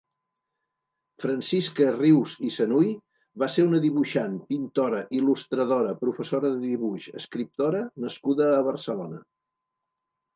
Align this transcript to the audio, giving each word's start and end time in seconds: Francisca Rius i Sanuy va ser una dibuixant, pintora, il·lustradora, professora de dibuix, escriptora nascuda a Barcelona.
Francisca 1.23 1.89
Rius 1.97 2.31
i 2.47 2.47
Sanuy 2.55 2.87
va 3.43 3.49
ser 3.55 3.65
una 3.67 3.81
dibuixant, 3.83 4.39
pintora, 4.53 5.01
il·lustradora, 5.19 5.91
professora 5.99 6.51
de 6.55 6.57
dibuix, 6.63 7.11
escriptora 7.21 7.83
nascuda 8.07 8.49
a 8.55 8.63
Barcelona. 8.69 9.21